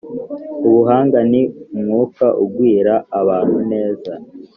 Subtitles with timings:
[0.67, 1.41] Ubuhanga ni
[1.75, 4.13] umwuka ugwira abantu neza,